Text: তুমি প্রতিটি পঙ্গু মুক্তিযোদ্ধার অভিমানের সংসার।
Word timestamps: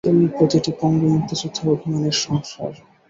তুমি 0.07 0.25
প্রতিটি 0.37 0.71
পঙ্গু 0.81 1.07
মুক্তিযোদ্ধার 1.13 1.67
অভিমানের 1.73 2.15
সংসার। 2.25 2.71